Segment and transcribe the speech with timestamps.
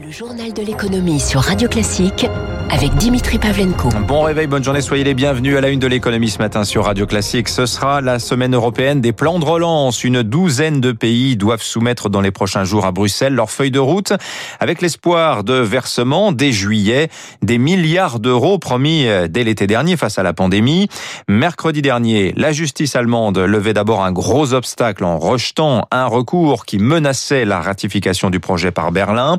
[0.00, 2.28] Le journal de l'économie sur Radio Classique
[2.70, 3.88] avec Dimitri Pavlenko.
[4.06, 6.84] Bon réveil, bonne journée, soyez les bienvenus à la une de l'économie ce matin sur
[6.84, 7.48] Radio Classique.
[7.48, 10.04] Ce sera la semaine européenne des plans de relance.
[10.04, 13.78] Une douzaine de pays doivent soumettre dans les prochains jours à Bruxelles leur feuille de
[13.78, 14.12] route
[14.60, 17.08] avec l'espoir de versement dès juillet
[17.42, 20.88] des milliards d'euros promis dès l'été dernier face à la pandémie.
[21.26, 26.78] Mercredi dernier, la justice allemande levait d'abord un gros obstacle en rejetant un recours qui
[26.78, 29.38] menaçait la ratification du projet par Berlin.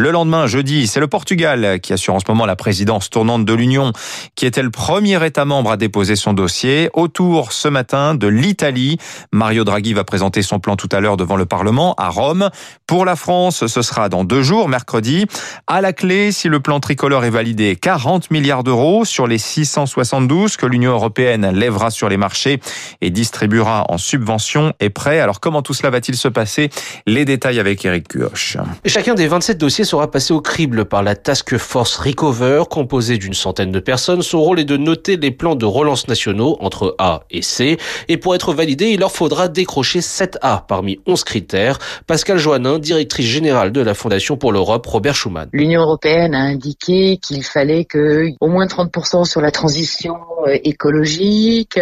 [0.00, 3.52] Le lendemain, jeudi, c'est le Portugal qui assure en ce moment la présidence tournante de
[3.52, 3.92] l'Union,
[4.34, 6.88] qui était le premier État membre à déposer son dossier.
[6.94, 8.96] Autour ce matin de l'Italie,
[9.30, 12.48] Mario Draghi va présenter son plan tout à l'heure devant le Parlement à Rome.
[12.86, 15.26] Pour la France, ce sera dans deux jours, mercredi.
[15.66, 20.56] À la clé, si le plan tricolore est validé, 40 milliards d'euros sur les 672
[20.56, 22.58] que l'Union européenne lèvera sur les marchés
[23.02, 25.20] et distribuera en subventions est prêt.
[25.20, 26.70] Alors comment tout cela va-t-il se passer?
[27.06, 28.56] Les détails avec Eric Cuoche.
[28.86, 33.34] Chacun des 27 dossiers sera passé au crible par la Task Force Recover, composée d'une
[33.34, 34.22] centaine de personnes.
[34.22, 37.76] Son rôle est de noter les plans de relance nationaux entre A et C.
[38.06, 41.80] Et pour être validé, il leur faudra décrocher 7A parmi 11 critères.
[42.06, 45.48] Pascal Joannin, directrice générale de la Fondation pour l'Europe, Robert Schuman.
[45.52, 50.14] L'Union européenne a indiqué qu'il fallait que au moins 30% sur la transition
[50.46, 51.80] euh, écologique.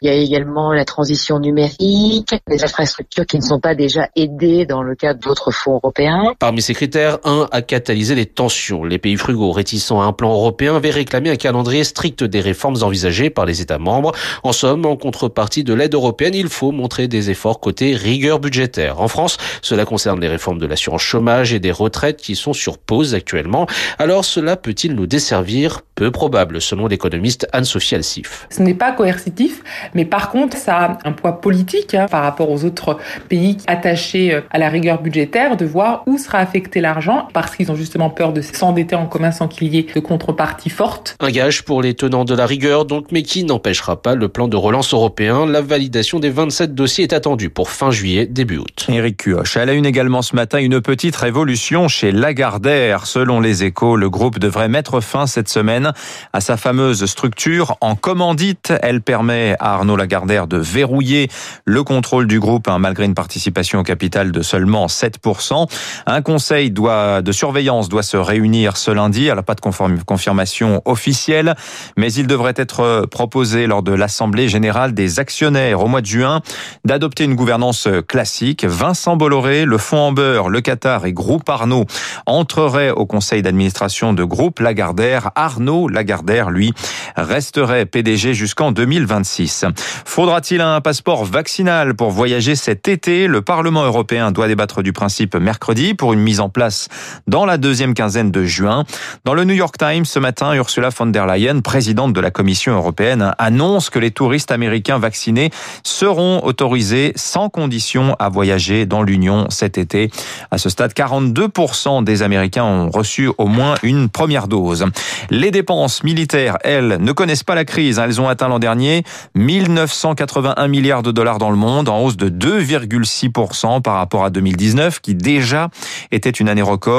[0.00, 4.64] Il y a également la transition numérique, les infrastructures qui ne sont pas déjà aidées
[4.64, 6.34] dans le cadre d'autres fonds européens.
[6.38, 7.18] Parmi ces critères,
[7.52, 8.84] un a catalysé les tensions.
[8.84, 12.76] Les pays frugaux réticents à un plan européen avaient réclamé un calendrier strict des réformes
[12.82, 14.12] envisagées par les États membres.
[14.42, 19.00] En somme, en contrepartie de l'aide européenne, il faut montrer des efforts côté rigueur budgétaire.
[19.00, 22.78] En France, cela concerne les réformes de l'assurance chômage et des retraites qui sont sur
[22.78, 23.66] pause actuellement.
[23.98, 25.82] Alors cela peut-il nous desservir?
[25.94, 28.46] Peu probable, selon l'économiste Anne-Sophie Alsif.
[28.50, 32.50] Ce n'est pas coercitif, mais par contre, ça a un poids politique hein, par rapport
[32.50, 37.27] aux autres pays attachés euh, à la rigueur budgétaire de voir où sera affecté l'argent
[37.32, 40.70] parce qu'ils ont justement peur de s'endetter en commun sans qu'il y ait de contrepartie
[40.70, 41.16] forte.
[41.20, 44.48] Un gage pour les tenants de la rigueur, donc, mais qui n'empêchera pas le plan
[44.48, 45.46] de relance européen.
[45.46, 48.86] La validation des 27 dossiers est attendue pour fin juillet, début août.
[48.88, 49.56] Éric Cuoche.
[49.56, 53.06] Elle a une également ce matin une petite révolution chez Lagardère.
[53.06, 55.92] Selon les échos, le groupe devrait mettre fin cette semaine
[56.32, 58.72] à sa fameuse structure en commandite.
[58.82, 61.28] Elle permet à Arnaud Lagardère de verrouiller
[61.64, 65.68] le contrôle du groupe hein, malgré une participation au capital de seulement 7%.
[66.06, 69.28] Un conseil doit, de surveillance doit se réunir ce lundi.
[69.28, 69.60] N'a pas de
[70.04, 71.54] confirmation officielle,
[71.96, 76.40] mais il devrait être proposé lors de l'Assemblée générale des actionnaires au mois de juin
[76.84, 78.64] d'adopter une gouvernance classique.
[78.64, 81.86] Vincent Bolloré, le fonds Amber, le Qatar et Groupe Arnaud
[82.26, 85.30] entreraient au conseil d'administration de Groupe Lagardère.
[85.34, 86.72] Arnaud Lagardère, lui,
[87.16, 89.64] resterait PDG jusqu'en 2026.
[90.04, 93.26] Faudra-t-il un passeport vaccinal pour voyager cet été?
[93.26, 96.88] Le Parlement européen doit débattre du principe mercredi pour une mise en place
[97.26, 98.84] dans la deuxième quinzaine de juin.
[99.24, 102.74] Dans le New York Times ce matin, Ursula von der Leyen, présidente de la Commission
[102.74, 105.50] européenne, annonce que les touristes américains vaccinés
[105.82, 110.10] seront autorisés sans condition à voyager dans l'Union cet été.
[110.50, 114.86] À ce stade, 42% des Américains ont reçu au moins une première dose.
[115.30, 117.98] Les dépenses militaires, elles, ne connaissent pas la crise.
[117.98, 119.04] Elles ont atteint l'an dernier
[119.34, 125.00] 1981 milliards de dollars dans le monde, en hausse de 2,6% par rapport à 2019,
[125.00, 125.68] qui déjà
[126.10, 126.97] était une année record.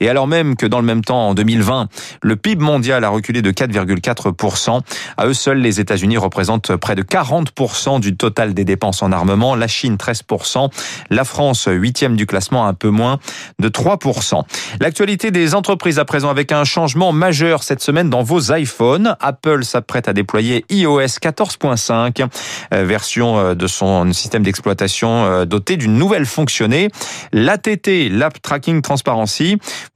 [0.00, 1.88] Et alors même que dans le même temps, en 2020,
[2.22, 4.80] le PIB mondial a reculé de 4,4%.
[5.16, 9.54] À eux seuls, les États-Unis représentent près de 40% du total des dépenses en armement.
[9.54, 10.70] La Chine, 13%.
[11.10, 13.18] La France, huitième du classement, un peu moins
[13.58, 14.42] de 3%.
[14.80, 19.16] L'actualité des entreprises à présent avec un changement majeur cette semaine dans vos iPhones.
[19.20, 22.26] Apple s'apprête à déployer iOS 14.5,
[22.70, 26.88] version de son système d'exploitation doté d'une nouvelle fonctionnée,
[27.32, 29.33] l'ATT, l'App Tracking Transparency.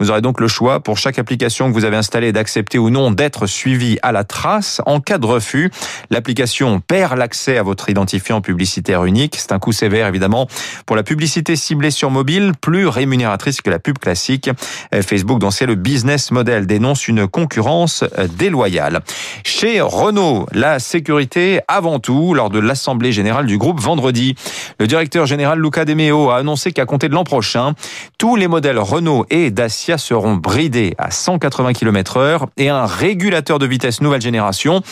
[0.00, 3.10] Vous aurez donc le choix pour chaque application que vous avez installée d'accepter ou non
[3.10, 4.80] d'être suivi à la trace.
[4.86, 5.70] En cas de refus,
[6.10, 9.36] l'application perd l'accès à votre identifiant publicitaire unique.
[9.38, 10.48] C'est un coût sévère évidemment
[10.86, 14.50] pour la publicité ciblée sur mobile, plus rémunératrice que la pub classique.
[15.02, 18.04] Facebook, dont c'est le business model, dénonce une concurrence
[18.36, 19.00] déloyale.
[19.44, 24.34] Chez Renault, la sécurité avant tout lors de l'Assemblée générale du groupe vendredi.
[24.78, 27.74] Le directeur général Luca De Meo a annoncé qu'à compter de l'an prochain,
[28.18, 33.58] tous les modèles Renault et Dacia seront bridés à 180 km heure et un régulateur
[33.58, 34.82] de vitesse nouvelle génération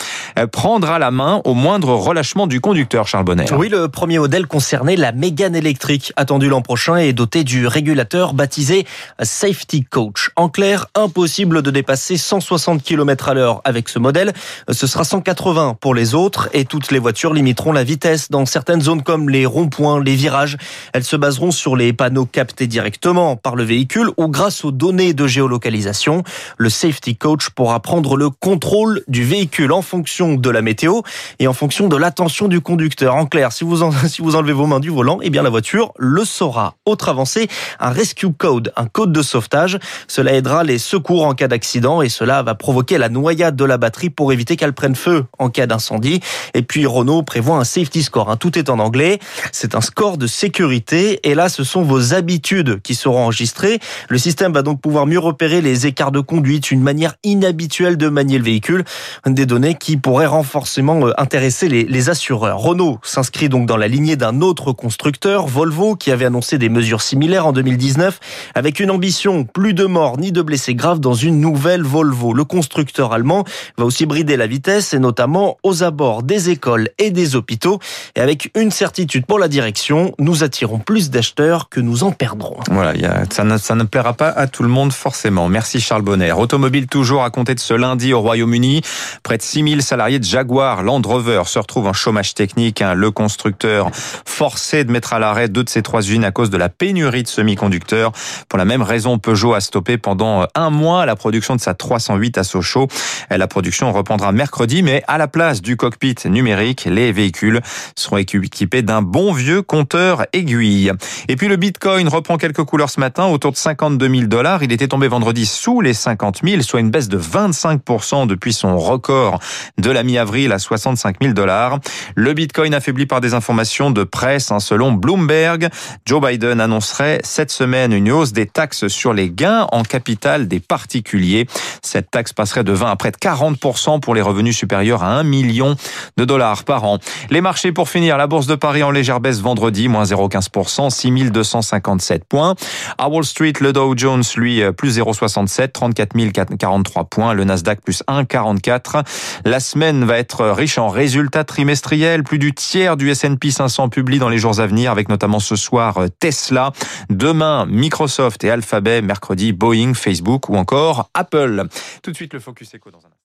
[0.51, 3.25] prendra la main au moindre relâchement du conducteur, Charles.
[3.57, 8.33] Oui, le premier modèle concernait la Mégane électrique attendue l'an prochain et doté du régulateur
[8.33, 8.85] baptisé
[9.21, 10.29] Safety Coach.
[10.35, 14.33] En clair, impossible de dépasser 160 km à l'heure avec ce modèle.
[14.69, 18.81] Ce sera 180 pour les autres et toutes les voitures limiteront la vitesse dans certaines
[18.81, 20.57] zones comme les ronds-points, les virages.
[20.93, 25.13] Elles se baseront sur les panneaux captés directement par le véhicule ou grâce aux données
[25.13, 26.23] de géolocalisation.
[26.57, 31.01] Le Safety Coach pourra prendre le contrôle du véhicule en fonction de la météo
[31.39, 33.15] et en fonction de l'attention du conducteur.
[33.15, 35.93] En clair, si vous, si vous enlevez vos mains du volant, eh bien la voiture
[35.97, 36.75] le saura.
[36.85, 37.47] Autre avancée,
[37.79, 39.79] un Rescue Code, un code de sauvetage.
[40.07, 43.77] Cela aidera les secours en cas d'accident et cela va provoquer la noyade de la
[43.77, 46.21] batterie pour éviter qu'elle prenne feu en cas d'incendie.
[46.53, 48.29] Et puis Renault prévoit un safety score.
[48.29, 48.37] Hein.
[48.37, 49.19] Tout est en anglais.
[49.51, 53.79] C'est un score de sécurité et là, ce sont vos habitudes qui seront enregistrées.
[54.17, 58.37] Système va donc pouvoir mieux repérer les écarts de conduite, une manière inhabituelle de manier
[58.37, 58.83] le véhicule,
[59.25, 62.59] des données qui pourraient renforcément euh, intéresser les, assureurs.
[62.59, 67.01] Renault s'inscrit donc dans la lignée d'un autre constructeur, Volvo, qui avait annoncé des mesures
[67.01, 68.19] similaires en 2019,
[68.55, 72.33] avec une ambition plus de morts ni de blessés graves dans une nouvelle Volvo.
[72.33, 73.43] Le constructeur allemand
[73.77, 77.79] va aussi brider la vitesse et notamment aux abords des écoles et des hôpitaux.
[78.15, 82.57] Et avec une certitude pour la direction, nous attirons plus d'acheteurs que nous en perdrons.
[82.69, 82.93] Voilà,
[83.31, 85.49] ça, ne, ça plaira pas à tout le monde forcément.
[85.49, 86.31] Merci Charles Bonner.
[86.31, 88.83] Automobile toujours à compter de ce lundi au Royaume-Uni.
[89.23, 92.83] Près de 6000 salariés de Jaguar Land Rover se retrouvent en chômage technique.
[92.83, 92.93] Hein.
[92.93, 96.57] Le constructeur forcé de mettre à l'arrêt deux de ses trois usines à cause de
[96.57, 98.11] la pénurie de semi-conducteurs.
[98.49, 102.37] Pour la même raison, Peugeot a stoppé pendant un mois la production de sa 308
[102.37, 102.87] à Sochaux.
[103.31, 107.61] La production reprendra mercredi, mais à la place du cockpit numérique, les véhicules
[107.95, 110.91] seront équipés d'un bon vieux compteur aiguille.
[111.29, 113.57] Et puis le Bitcoin reprend quelques couleurs ce matin, autour de
[113.87, 114.63] 52 000 dollars.
[114.63, 118.77] Il était tombé vendredi sous les 50 000, soit une baisse de 25% depuis son
[118.77, 119.39] record
[119.77, 121.79] de la mi-avril à 65 000 dollars.
[122.15, 125.69] Le Bitcoin affaibli par des informations de presse, hein, selon Bloomberg.
[126.05, 130.59] Joe Biden annoncerait cette semaine une hausse des taxes sur les gains en capital des
[130.59, 131.47] particuliers.
[131.81, 135.23] Cette taxe passerait de 20 à près de 40% pour les revenus supérieurs à 1
[135.23, 135.75] million
[136.17, 136.99] de dollars par an.
[137.29, 142.25] Les marchés pour finir, la bourse de Paris en légère baisse vendredi, moins 0,15%, 6257
[142.25, 142.55] points.
[142.97, 147.35] À Wall Street, le Dow Jones, lui, plus 0,67, 34 043 points.
[147.35, 149.03] Le Nasdaq, plus 1,44.
[149.45, 152.23] La semaine va être riche en résultats trimestriels.
[152.23, 155.55] Plus du tiers du S&P 500 publie dans les jours à venir, avec notamment ce
[155.55, 156.71] soir Tesla.
[157.11, 159.03] Demain, Microsoft et Alphabet.
[159.03, 161.65] Mercredi, Boeing, Facebook ou encore Apple.
[162.01, 163.17] Tout de suite, le Focus Echo dans un